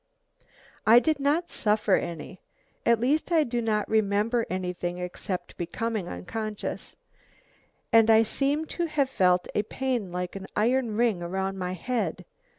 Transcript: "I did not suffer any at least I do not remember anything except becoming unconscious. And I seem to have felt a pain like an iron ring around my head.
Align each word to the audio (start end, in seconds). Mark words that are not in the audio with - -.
"I 0.87 0.97
did 0.97 1.19
not 1.19 1.51
suffer 1.51 1.93
any 1.93 2.41
at 2.87 2.99
least 2.99 3.31
I 3.31 3.43
do 3.43 3.61
not 3.61 3.87
remember 3.87 4.47
anything 4.49 4.97
except 4.97 5.57
becoming 5.57 6.07
unconscious. 6.07 6.95
And 7.93 8.09
I 8.09 8.23
seem 8.23 8.65
to 8.65 8.87
have 8.87 9.11
felt 9.11 9.47
a 9.53 9.61
pain 9.61 10.11
like 10.11 10.35
an 10.35 10.47
iron 10.55 10.97
ring 10.97 11.21
around 11.21 11.59
my 11.59 11.73
head. 11.73 12.25